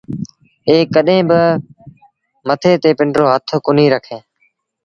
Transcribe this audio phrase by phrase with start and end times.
[0.67, 1.39] ائيٚݩ ڪڏهين با
[2.47, 4.17] مٿي تي پنڊرو هٿ ڪونهيٚ رکي